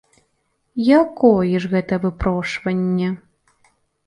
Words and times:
Якое 1.01 1.53
ж 1.67 1.69
гэта 1.75 2.01
выпрошванне! 2.07 3.13